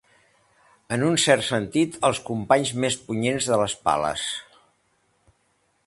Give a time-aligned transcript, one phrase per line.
[0.95, 4.27] En un cert sentit, els companys més punyents de les pales.